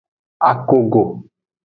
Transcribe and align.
Akogo. 0.49 1.03